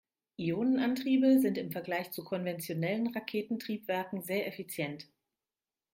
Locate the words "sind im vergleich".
1.41-2.09